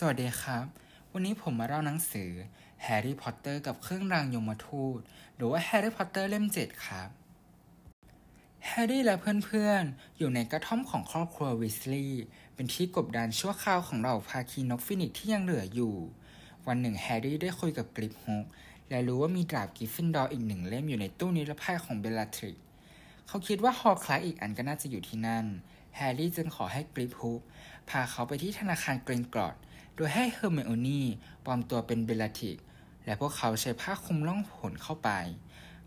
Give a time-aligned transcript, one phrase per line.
[0.00, 0.64] สวัสดีครับ
[1.12, 2.30] วันนี้ผมมาเล่าหนังสือ
[2.82, 5.00] แฮร์รี่พอตเตอร์กับเครื่องรางยมทูต
[5.36, 7.08] หรือว่าแฮร์รี่พอตเตอร์เล่มเจ็ดครับ
[8.66, 12.24] แฮร์รี่และเพื่อนๆ อยู่ในกระท่อมของครอบครัววีสลีย์
[12.54, 15.94] เป็นที่กบดานชั่วคราวของเหล่าภาคีนกฟีนิกซ์ที่ยังเหลืออยู่
[16.66, 18.46] วันหนึ่งแฮร์รี่ได้คุยกับกริปฮุก
[18.90, 22.56] และรู้ว่ามีดาบกริฟฟินดอร์อีกหนึ่งเล่มอยู่ในตู้นิรภัยของเบลลาทริก
[23.28, 25.46] เขาคิดว่าฮอร์ครักซ์อีกอันก็น่าจะอยู่ที่นั่น
[25.96, 27.40] แฮร์รี่จึงขอให้กริปฮุก
[27.88, 29.56] พาเขาไปที่ธนาคารกริงกอตส์
[29.96, 31.02] โดยให้เฮอร์ไมโอนี่
[31.44, 32.56] ปลอมตัวเป็นเบลลาทริกซ์
[33.04, 35.10] และพวกเขาใช้ผ้าคลุมล่องหนเข้าไป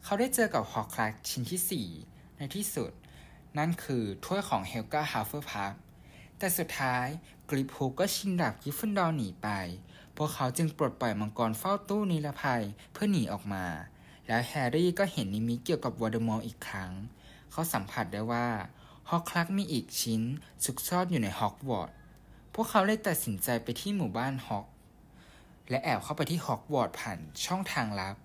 [0.04, 2.92] เขาได้เจอกับฮอร์ครักซ์ชิ้นที่ 4 ในที่สุด
[3.58, 5.74] นั่นคือถ้วยของเฮลกาฮัฟเฟิลพัฟ
[6.38, 7.08] แต่สุดท้าย
[7.50, 9.50] กริปฮุกก็ชิงดาบกริฟฟินดอร์หนีไป
[10.18, 13.66] พวกเขาจึงปลดปล่อยมังกรเฝ้าตู้นิรภัยเพื่อหนีออกมา
[14.28, 16.92] แล้วแฮร์รี่ก็เห็นนิมิตเกี่ยวกับโวลเดอมอร์อีกครั้ง
[17.52, 18.48] เขาสัมผัสได้ว่า
[19.10, 20.22] ฮอร์ครักซ์มีอีกชิ้น
[20.64, 21.96] ซุกซ่อนอยู่ในฮอกวอตส์
[22.54, 24.66] พวกเขาเลยตัดสินใจไปที่หมู่บ้านฮอกส์
[25.70, 28.16] และแอบเข้าไปที่ฮอกวอตส์ผ่านช่องทางลับ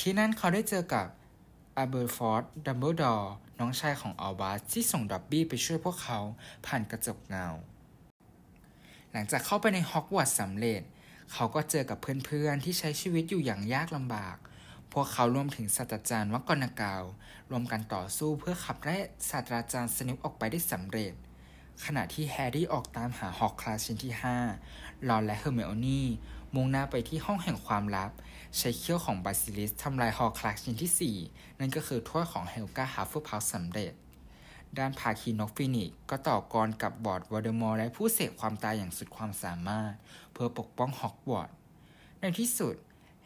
[0.00, 1.06] ที่นั่นเขาได้เจอกับ
[1.76, 6.18] อาเบอร์ฟอร์ธดัมเบิลดอร์น้องชายของอัลบัสที่ส่งด๊อบบี้ไปช่วยพวกเขา
[6.66, 7.46] ผ่านกระจกเงา
[9.12, 10.82] หลังจากเข้าไปในฮอกวอตส์สำเร็จ
[11.32, 14.36] เขาก็เจอกับเพื่อนๆ ที่ใช้ชีวิตอยู่อย่างยากลำบาก
[14.92, 17.02] พวกเขารวมถึงศาสตราจารย์มักกอนนากัล
[17.50, 18.96] ร่วมกันต่อสู้เพื่อขับไล่
[19.30, 21.12] ศาสตราจารย์สเนปออกไปได้สำเร็จ
[21.84, 24.14] ขณะที่แฮร์รี่ออกตามหาฮอร์ครักซ์ชิ้นที่
[24.60, 26.06] 5 รอนและเฮอร์ไมโอนี่
[26.54, 28.10] มุ่งหน้าไปที่ห้องแห่งความลับ
[28.58, 33.92] ใช้เขี้ยวของบาซิลิสก์ทำลายฮอร์ครักซ์ชิ้นที่ 4 นั่นก็คือถ้วยของเฮลกาฮัฟเฟิลพัฟสำเร็จ
[34.78, 39.92] ด้านภาคีนกฟีนิกซ์ก็ต่อกรกับลอร์ดโวลเดอมอร์และผู้เสพความตายอย่างสุดความสามารถ
[40.32, 41.54] เพื่อปกป้องฮอกวอตส์
[42.20, 42.74] ในที่สุด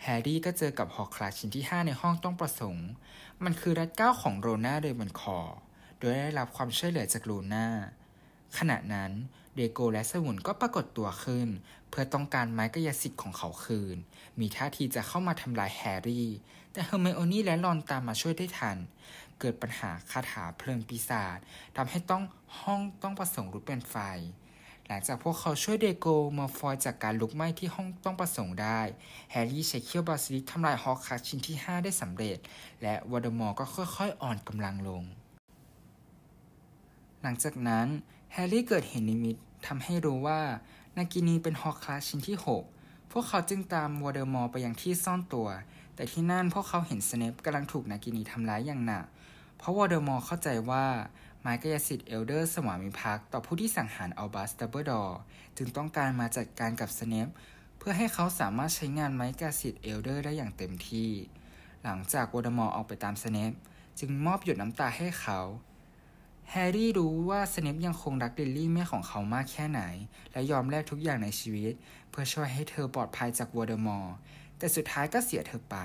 [0.02, 2.88] แฮร์รี่ก็เจอกับฮอร์ครักซ์ชิ้นที่ 5 ในห้องต้องประสงค์
[3.44, 5.38] มันคือรัดเกล้าของโรวีนาเรเวนคลอ
[5.98, 7.66] โดยได้รับความช่วยเหลือจากลูน่า
[8.58, 9.10] ขณะนั้น
[9.54, 11.48] เดรโกและสมุนก็ปรากฏตัวขึ้น
[11.88, 13.96] เพื่อต้องการไม้กายสิทธิ์ของเขาคืน
[14.40, 16.28] มีท่าทีจะเข้ามาทำลายแฮร์รี่
[16.72, 18.76] แต่เฮอร์ไมโอนี่และรอนตามมาช่วยได้ทัน
[19.38, 21.38] เกิดปัญหาคาถาเพลิงปีศาจ
[21.76, 22.22] ทำให้ต้อง
[22.60, 23.96] ห้องต้องประสงค์ลุกเป็นไฟ
[24.86, 26.06] หลังจากพวกเขาช่วยเดรโก
[26.38, 28.80] มัลฟอยจากการลุกไหม้ที่ห้องต้องประสงค์ได้
[29.30, 32.38] แฮร์รี่ใช้เขี้ยวบาซิลิสก์ทำลายฮอร์ครักซ์ชิ้นที่ 5 ได้สำเร็จ
[32.82, 35.02] และโวลเดอมอร์ก็ค่อยๆ อ่อนกำลังลง
[37.22, 37.86] หลังจากนั้น
[38.32, 40.40] แฮร์รี่เกิดเห็นนิมิตทำให้รู้ว่า
[40.96, 42.36] นากินีเป็นฮอร์ครักซ์ชิ้นที่
[42.74, 45.48] 6 พวกเขาจึงตามโวลเดอมอร์ไปยังที่ซ่อนตัว
[45.94, 49.04] แต่ที่นั่นพวกเขาเห็นสเนปกำลังถูกนากินีทำร้ายอย่างหนัก
[49.58, 50.84] เพราะโวลเดอมอร์เข้าใจว่า
[51.42, 55.18] ไม้กายสิทธิ์เอลเดอร์สวามิภักดิ์ต่อผู้ที่สังหารอัลบัสดัมเบิลดอร์
[55.56, 57.28] จึงต้องการมาจัดการกับสเนป
[57.78, 61.10] เพื่อให้เขาสามารถใช้งานไม้กายสิทธิ์เอลเดอร์ได้อย่างเต็มที่
[61.84, 63.52] หลังจากโวลเดอมอร์ออกไปตามสเนป
[63.98, 65.40] จึงมอบหยดน้ำตาให้เขา
[66.52, 69.82] แฮร์รี่รู้ว่าสเนปยังคงรักลิลลี่แม่ของเขามากแค่ไหน
[70.32, 71.72] และยอมแลกทุกอย่างในชีวิต
[72.10, 74.14] เพื่อช่วยให้เธอปลอดภัยจากโวลเดอมอร์
[74.58, 75.76] แต่สุดท้ายก็เสียเธอไป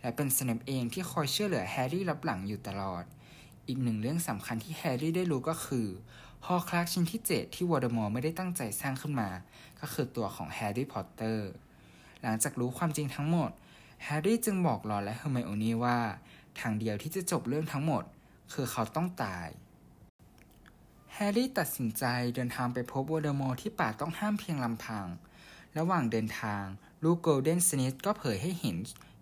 [0.00, 3.04] และเป็นสเนปเองที่คอยช่วยเหลือแฮร์รี่ลับหลังอยู่ตลอด
[3.68, 5.86] อีกหนึ่งเรื่องสำคัญที่แฮร์รี่ได้รู้ก็คือ
[6.46, 9.30] ฮอร์กชิ้นที่ 7 ที่โวลเดอมอร์ไม่ได้ตั้งใจสร้างขึ้นมา
[9.80, 11.50] ก็คือตัวของแฮร์รี่พอตเตอร์
[12.22, 13.50] หลังจากรู้ความจริงทั้งหมด
[14.04, 15.98] แฮร์รี่จึงบอกรอนและเฮอร์ไมโอนี่ว่า
[16.60, 18.04] ทางเดียวที่จะจบเรื่องทั้งหมด
[18.52, 19.48] คือเขาต้องตาย
[21.28, 22.04] แฮร์รี่ตัดสินใจ
[22.34, 25.06] เดินทางไปพบโวลเดอมอร์ที่ป่าต้องห้ามเพียงลำพัง
[25.78, 26.64] ระหว่างเดินทาง
[27.04, 28.76] ลูกโกลเด้นสนิชก็เผยให้เห็น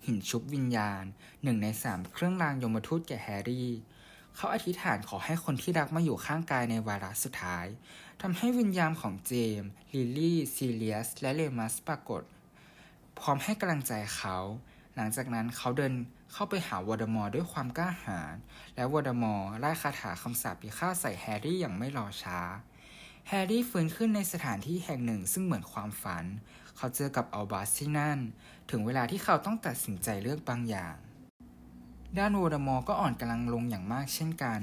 [0.05, 1.03] หินชุบวิญญาณ
[1.43, 3.71] หนึ่งในสามเครื่องรางยมทูตแก่แฮร์รี่
[4.37, 7.67] เขาอธิษฐานขอให้คนที่รักมาอยู่ข้างกายในวาระสุดท้าย
[8.23, 12.23] ทำให้วิญญาณของเจมส์ลิลลี่ซิเรียส และรีมัสปรากฏ
[13.19, 14.37] พร้อมให้กำลังใจเขา
[15.01, 15.95] หลังจากนั้นเขาเดิน
[16.33, 18.35] เข้าไปหาโวลเดอมอร์ด้วยความกล้าหาญ
[18.75, 22.39] และโวลเดอมอร์ร่ายคาถาคำสาปพิฆาตใส่แฮร์รี่อย่างไม่รอช้า
[23.29, 26.25] แฮร์รี่ฟื้นขึ้นในสถานที่แห่งหนึ่งซึ่งเหมือนความฝัน
[26.77, 28.19] เขาเจอกับอัลบัสที่นั่น
[28.71, 30.97] ถึงเวลาที่เขาต้องตัดสินใจเลือกบางอย่าง
[32.19, 34.61] ด้านโวลเดอมอร์ก็อ่อนกำลังลงอย่างมากเช่นกัน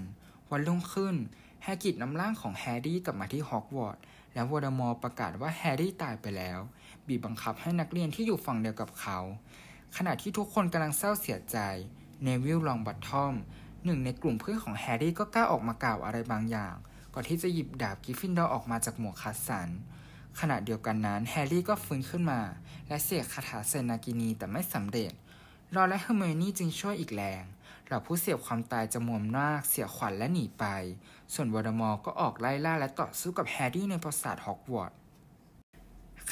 [0.52, 1.16] วันรุ่งขึ้น
[1.64, 4.02] แฮกริดนำร่างของแฮร์รี่กลับมาที่ฮอกวอตส์
[4.34, 6.60] และโวลเดอมอร์ประกาศว่าแฮร์รี่ตายไปแล้ว
[7.08, 9.20] บีบบังคับให้นักเรียนที่อยู่ฝั่งเดียวกับเขา
[9.98, 11.58] ขณะที่ทุกคนกำลังเศร้าเสียใจ
[12.24, 13.34] เนวิลล์ลองบัตท่อม
[13.86, 16.76] หนึ่งในกลุ่มเพื่อนของแฮร์รี่ก็กล้าออกมากล่าวอะไรบางอย่าง
[17.14, 19.70] ก่อนที่จะหยิบดาบกริฟฟินดอร์ออกมาจากหมวกคัดสรร
[20.40, 22.42] ขณะเดียวกันนั้นแฮร์รี่ก็ฟื้นขึ้นมา
[22.88, 25.12] และเสกคาถาใส่นากินีแต่ไม่สำเร็จ
[25.76, 27.44] รอนและเฮอร์ไมโอนี่จึงช่วยอีกแรง
[27.86, 30.66] เหล่าผู้เสียบความตายจำนวนมากเสียขวัญและหนีไป
[31.34, 34.98] ส่วนโวลเดอมอร์ก็ออกไล่ล่าและต่อสู้กับแฮร์รี่ในปราสาทฮอกวอตส์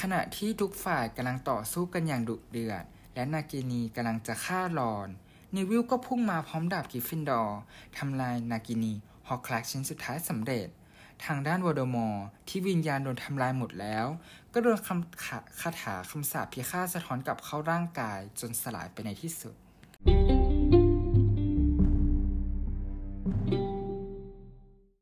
[0.00, 2.84] ขณะที่ทุกฝ่ายกำลังต่อสู้กันอย่างดุเดือด
[3.14, 5.08] และนากินีกำลังจะฆ่ารอน
[5.54, 7.60] เนวิลล์ก็พุ่งมาพร้อมดาบกริฟฟินดอร์
[7.98, 8.94] ทำลายนากินี
[9.28, 10.68] ฮอร์ครักซ์ชิ้นสุดท้ายสำเร็จ
[11.24, 14.06] ทางด้านโวลเดอมอร์ที่วิญญาณโดนทำลายหมดแล้ว
[14.52, 19.54] ก็โดนคำคาคาถาคำสาปพิฆาตสะท้อนกลับเข้าร่างกายจนสลายไปในที่สุด